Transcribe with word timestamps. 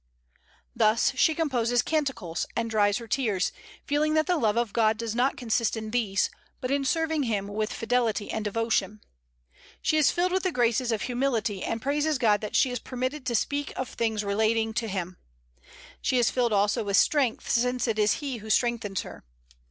Thus 0.75 1.13
she 1.15 1.35
composes 1.35 1.83
canticles 1.83 2.47
and 2.55 2.71
dries 2.71 2.97
her 2.97 3.07
tears, 3.07 3.51
feeling 3.85 4.15
that 4.15 4.25
the 4.25 4.35
love 4.39 4.57
of 4.57 4.73
God 4.73 4.97
does 4.97 5.13
not 5.13 5.37
consist 5.37 5.77
in 5.77 5.91
these, 5.91 6.31
but 6.59 6.71
in 6.71 6.83
serving 6.85 7.21
Him 7.29 7.47
with 7.47 7.71
fidelity 7.71 8.31
and 8.31 8.43
devotion. 8.43 9.01
She 9.79 9.97
is 9.97 10.09
filled 10.09 10.31
with 10.31 10.41
the 10.41 10.51
graces 10.51 10.91
of 10.91 11.03
humility, 11.03 11.63
and 11.63 11.83
praises 11.83 12.17
God 12.17 12.41
that 12.41 12.55
she 12.55 12.71
is 12.71 12.79
permitted 12.79 13.27
to 13.27 13.35
speak 13.35 13.73
of 13.75 13.89
things 13.89 14.23
relating 14.23 14.73
to 14.73 14.87
Him. 14.87 15.17
She 16.01 16.17
is 16.17 16.31
filled 16.31 16.51
also 16.51 16.83
with 16.83 16.97
strength, 16.97 17.47
since 17.51 17.87
it 17.87 17.99
is 17.99 18.13
He 18.13 18.37
who 18.37 18.49
strengthens 18.49 19.01
her. 19.01 19.23